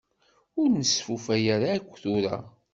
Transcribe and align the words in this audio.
Ur 0.59 0.67
nestufa 0.69 1.35
ara 1.55 1.67
akk 1.77 1.91
tura. 2.01 2.37